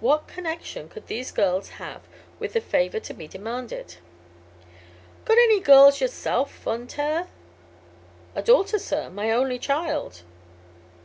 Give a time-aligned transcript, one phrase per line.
[0.00, 2.00] What connection could these girls have
[2.40, 3.98] with the favor to be demanded?
[5.24, 7.28] "Got any girls yourself, Von Taer?"
[8.34, 9.08] "A daughter, sir.
[9.08, 10.22] My only child.